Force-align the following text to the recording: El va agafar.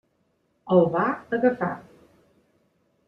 El 0.75 0.81
va 0.95 1.05
agafar. 1.39 1.71